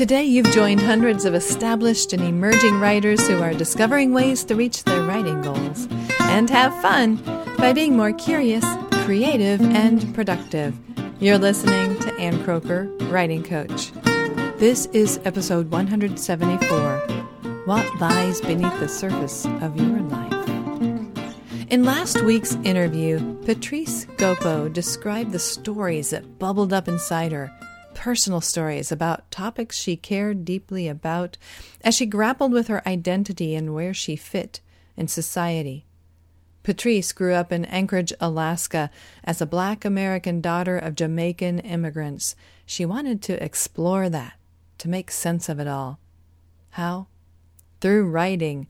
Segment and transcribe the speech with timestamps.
[0.00, 4.82] Today, you've joined hundreds of established and emerging writers who are discovering ways to reach
[4.84, 5.88] their writing goals
[6.20, 7.16] and have fun
[7.58, 8.64] by being more curious,
[9.04, 10.74] creative, and productive.
[11.20, 13.92] You're listening to Ann Kroeker, Writing Coach.
[14.58, 16.98] This is episode 174
[17.66, 20.48] What Lies Beneath the Surface of Your Life.
[21.68, 27.52] In last week's interview, Patrice Gopo described the stories that bubbled up inside her
[28.00, 31.36] personal stories about topics she cared deeply about
[31.82, 34.58] as she grappled with her identity and where she fit
[34.96, 35.84] in society.
[36.62, 38.90] Patrice grew up in Anchorage, Alaska,
[39.22, 42.34] as a black American daughter of Jamaican immigrants.
[42.64, 44.32] She wanted to explore that,
[44.78, 46.00] to make sense of it all.
[46.70, 47.06] How?
[47.82, 48.66] Through writing.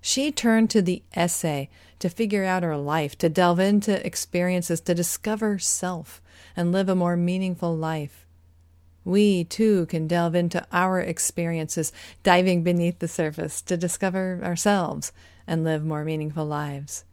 [0.00, 4.94] She turned to the essay to figure out her life, to delve into experiences, to
[4.94, 6.22] discover self,
[6.56, 8.23] and live a more meaningful life.
[9.04, 11.92] We, too, can delve into our experiences,
[12.22, 15.12] diving beneath the surface to discover ourselves
[15.46, 17.04] and live more meaningful lives.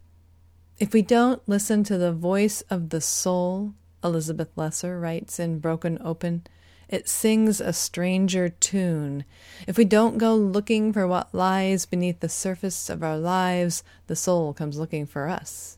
[0.80, 6.00] If we don't listen to the voice of the soul, Elizabeth Lesser writes in Broken
[6.02, 6.44] Open,
[6.92, 9.24] it sings a stranger tune.
[9.66, 14.16] If we don't go looking for what lies beneath the surface of our lives, the
[14.16, 15.78] soul comes looking for us.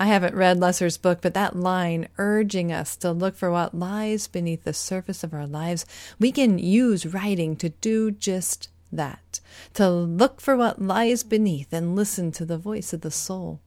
[0.00, 4.28] I haven't read Lesser's book, but that line urging us to look for what lies
[4.28, 5.84] beneath the surface of our lives,
[6.20, 9.40] we can use writing to do just that,
[9.74, 13.60] to look for what lies beneath and listen to the voice of the soul.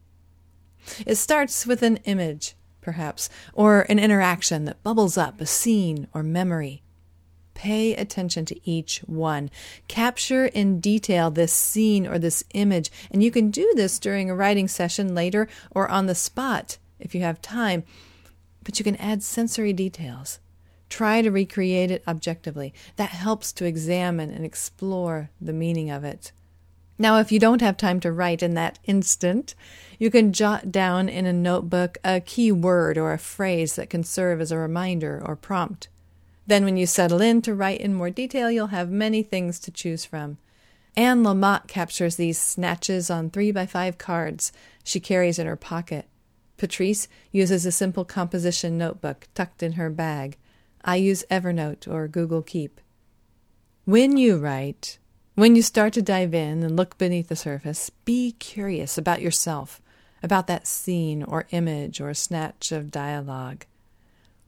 [1.05, 6.23] It starts with an image, perhaps, or an interaction that bubbles up, a scene or
[6.23, 6.81] memory.
[7.61, 9.51] Pay attention to each one.
[9.87, 14.35] Capture in detail this scene or this image, and you can do this during a
[14.35, 17.83] writing session later or on the spot if you have time.
[18.63, 20.39] But you can add sensory details.
[20.89, 22.73] Try to recreate it objectively.
[22.95, 26.31] That helps to examine and explore the meaning of it.
[26.97, 29.53] Now, if you don't have time to write in that instant,
[29.99, 34.03] you can jot down in a notebook a key word or a phrase that can
[34.03, 35.89] serve as a reminder or prompt.
[36.51, 39.71] Then, when you settle in to write in more detail, you'll have many things to
[39.71, 40.37] choose from.
[40.97, 44.51] Anne Lamott captures these snatches on three by five cards
[44.83, 46.09] she carries in her pocket.
[46.57, 50.37] Patrice uses a simple composition notebook tucked in her bag.
[50.83, 52.81] I use Evernote or Google Keep.
[53.85, 54.99] When you write,
[55.35, 59.81] when you start to dive in and look beneath the surface, be curious about yourself,
[60.21, 63.65] about that scene or image or snatch of dialogue.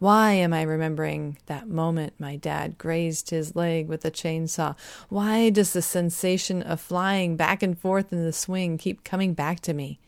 [0.04, 4.76] Why am I remembering that moment my dad grazed his leg with a chainsaw?
[5.08, 9.62] Why does the sensation of flying back and forth in the swing keep coming back
[9.62, 10.00] to me?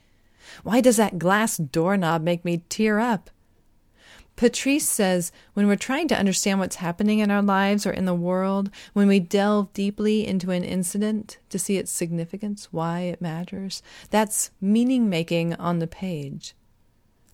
[0.64, 3.30] Why does that glass doorknob make me tear up?
[4.36, 8.14] Patrice says when we're trying to understand what's happening in our lives or in the
[8.14, 13.82] world, when we delve deeply into an incident to see its significance, why it matters,
[14.10, 16.54] that's meaning making on the page.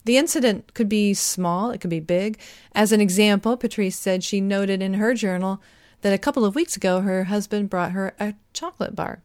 [0.03, 2.39] The incident could be small, it could be big.
[2.73, 5.61] As an example, Patrice said she noted in her journal
[6.01, 9.21] that a couple of weeks ago her husband brought her a chocolate bar.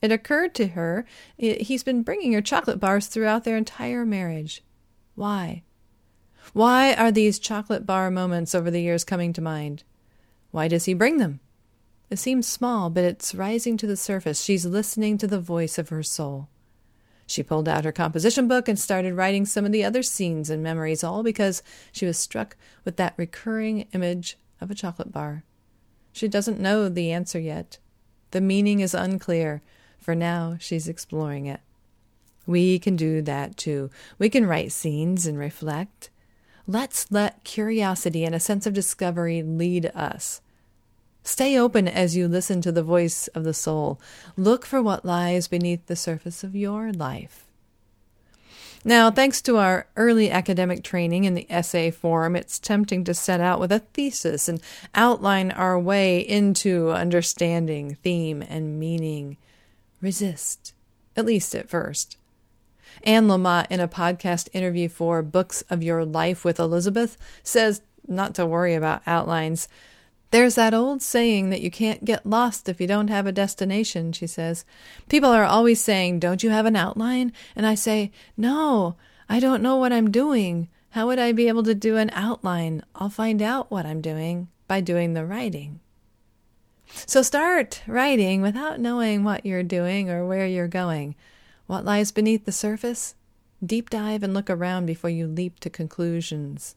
[0.00, 1.04] It occurred to her
[1.36, 4.62] he's been bringing her chocolate bars throughout their entire marriage.
[5.14, 5.62] Why?
[6.52, 9.82] Why are these chocolate bar moments over the years coming to mind?
[10.52, 11.40] Why does he bring them?
[12.08, 14.42] It seems small, but it's rising to the surface.
[14.42, 16.48] She's listening to the voice of her soul.
[17.30, 20.64] She pulled out her composition book and started writing some of the other scenes and
[20.64, 25.44] memories, all because she was struck with that recurring image of a chocolate bar.
[26.10, 27.78] She doesn't know the answer yet.
[28.32, 29.62] The meaning is unclear.
[30.00, 31.60] For now, she's exploring it.
[32.46, 33.90] We can do that too.
[34.18, 36.10] We can write scenes and reflect.
[36.66, 40.40] Let's let curiosity and a sense of discovery lead us.
[41.30, 44.00] Stay open as you listen to the voice of the soul.
[44.36, 47.46] Look for what lies beneath the surface of your life.
[48.84, 53.40] Now, thanks to our early academic training in the essay form, it's tempting to set
[53.40, 54.60] out with a thesis and
[54.92, 59.36] outline our way into understanding theme and meaning.
[60.00, 60.74] Resist,
[61.16, 62.16] at least at first.
[63.04, 68.34] Anne Lamott, in a podcast interview for Books of Your Life with Elizabeth, says not
[68.34, 69.68] to worry about outlines.
[70.30, 74.12] There's that old saying that you can't get lost if you don't have a destination,
[74.12, 74.64] she says.
[75.08, 77.32] People are always saying, Don't you have an outline?
[77.56, 78.96] And I say, No,
[79.28, 80.68] I don't know what I'm doing.
[80.90, 82.82] How would I be able to do an outline?
[82.94, 85.80] I'll find out what I'm doing by doing the writing.
[86.92, 91.14] So start writing without knowing what you're doing or where you're going.
[91.66, 93.14] What lies beneath the surface?
[93.64, 96.74] Deep dive and look around before you leap to conclusions.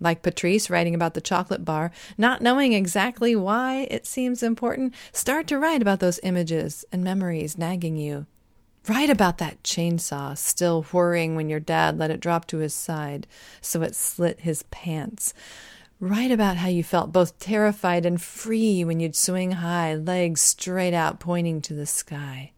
[0.00, 5.46] Like Patrice writing about the chocolate bar, not knowing exactly why it seems important, start
[5.48, 8.26] to write about those images and memories nagging you.
[8.88, 13.26] Write about that chainsaw still whirring when your dad let it drop to his side
[13.60, 15.34] so it slit his pants.
[15.98, 20.92] Write about how you felt both terrified and free when you'd swing high, legs straight
[20.94, 22.52] out pointing to the sky.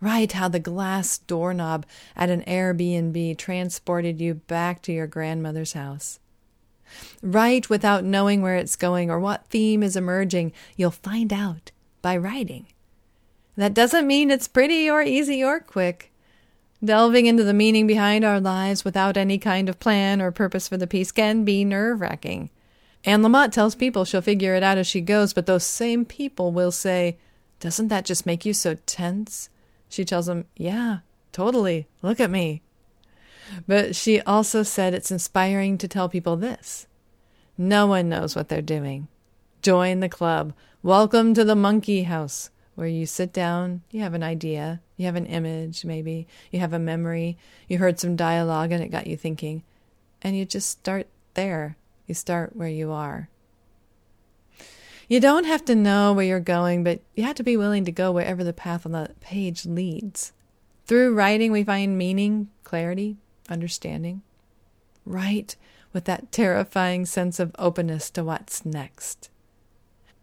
[0.00, 1.86] Write how the glass doorknob
[2.16, 6.18] at an Airbnb transported you back to your grandmother's house.
[7.22, 10.52] Write without knowing where it's going or what theme is emerging.
[10.76, 11.70] You'll find out
[12.02, 12.66] by writing.
[13.56, 16.12] That doesn't mean it's pretty or easy or quick.
[16.84, 20.76] Delving into the meaning behind our lives without any kind of plan or purpose for
[20.76, 22.50] the piece can be nerve wracking.
[23.04, 26.52] Anne Lamott tells people she'll figure it out as she goes, but those same people
[26.52, 27.16] will say,
[27.60, 29.48] Doesn't that just make you so tense?
[29.88, 30.98] She tells them, Yeah,
[31.32, 31.86] totally.
[32.02, 32.62] Look at me.
[33.66, 36.86] But she also said it's inspiring to tell people this
[37.58, 39.08] no one knows what they're doing.
[39.62, 40.52] Join the club.
[40.82, 45.16] Welcome to the monkey house, where you sit down, you have an idea, you have
[45.16, 49.16] an image, maybe, you have a memory, you heard some dialogue and it got you
[49.16, 49.62] thinking,
[50.22, 51.76] and you just start there.
[52.06, 53.28] You start where you are.
[55.08, 57.92] You don't have to know where you're going, but you have to be willing to
[57.92, 60.32] go wherever the path on the page leads.
[60.86, 63.16] Through writing, we find meaning, clarity,
[63.48, 64.22] understanding.
[65.04, 65.56] Write
[65.92, 69.30] with that terrifying sense of openness to what's next.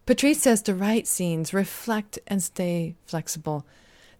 [0.06, 3.66] Patrice says to write scenes, reflect and stay flexible.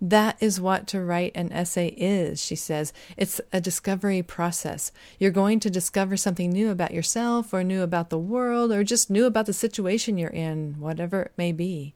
[0.00, 2.92] That is what to write an essay is, she says.
[3.16, 4.92] It's a discovery process.
[5.18, 9.10] You're going to discover something new about yourself, or new about the world, or just
[9.10, 11.94] new about the situation you're in, whatever it may be.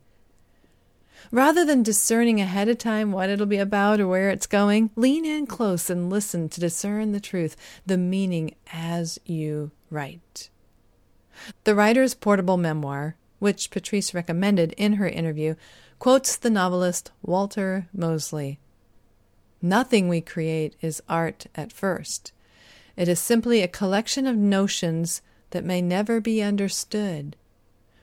[1.30, 5.24] Rather than discerning ahead of time what it'll be about or where it's going, lean
[5.24, 7.56] in close and listen to discern the truth,
[7.86, 10.48] the meaning as you write.
[11.64, 15.54] The writer's portable mentor, which Patrice recommended in her interview,
[15.98, 18.58] quotes the novelist Walter Mosley
[19.60, 22.32] Nothing we create is art at first.
[22.96, 27.36] It is simply a collection of notions that may never be understood.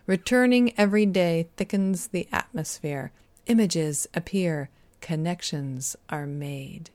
[0.08, 3.12] Returning every day thickens the atmosphere.
[3.48, 4.70] Images appear,
[5.02, 6.92] connections are made.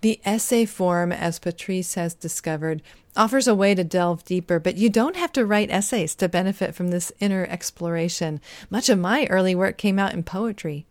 [0.00, 2.80] The essay form, as Patrice has discovered,
[3.14, 6.74] offers a way to delve deeper, but you don't have to write essays to benefit
[6.74, 8.40] from this inner exploration.
[8.70, 10.86] Much of my early work came out in poetry.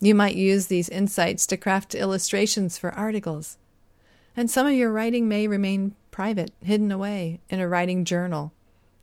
[0.00, 3.58] You might use these insights to craft illustrations for articles.
[4.34, 8.52] And some of your writing may remain private, hidden away in a writing journal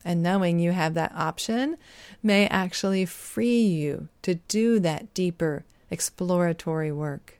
[0.04, 1.78] and knowing you have that option
[2.24, 7.40] may actually free you to do that deeper exploratory work.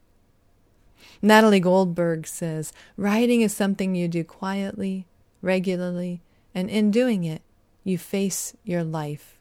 [1.22, 5.06] Natalie Goldberg says writing is something you do quietly,
[5.42, 6.22] regularly,
[6.54, 7.42] and in doing it,
[7.84, 9.38] you face your life.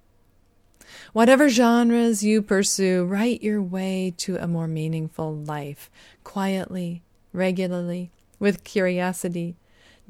[1.12, 5.90] Whatever genres you pursue, write your way to a more meaningful life,
[6.24, 9.56] quietly, regularly, with curiosity,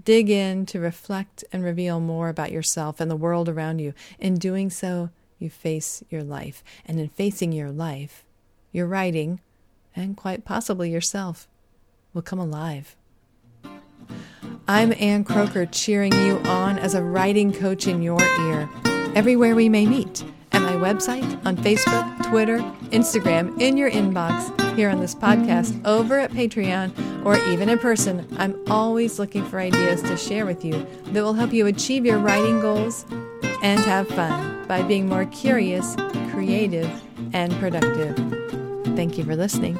[0.04, 3.94] Dig in to reflect and reveal more about yourself and the world around you.
[4.18, 6.62] In doing so, you face your life.
[6.86, 8.24] And in facing your life,
[8.72, 9.40] your writing,
[9.94, 11.48] and quite possibly yourself,
[12.14, 12.96] will come alive.
[14.66, 18.68] I'm Ann Kroeker cheering you on as a writing coach in your ear,
[19.14, 22.58] everywhere we may meet at my website, on Facebook, Twitter,
[22.90, 28.26] Instagram, in your inbox, here on this podcast, over at Patreon, or even in person.
[28.38, 32.18] I'm always looking for ideas to share with you that will help you achieve your
[32.18, 33.06] writing goals
[33.62, 35.96] and have fun by being more curious,
[36.30, 36.90] creative,
[37.32, 38.14] and productive.
[38.94, 39.78] Thank you for listening.